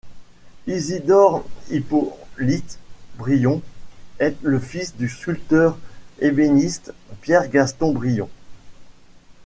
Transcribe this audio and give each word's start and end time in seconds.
Isidore 0.65 1.45
Hippolyte 1.69 2.79
Brion 3.19 3.61
est 4.17 4.35
le 4.41 4.59
fils 4.59 4.95
du 4.95 5.07
sculpteur-ébéniste 5.07 6.91
Pierre-Gaston 7.21 7.91
Brion. 7.93 8.27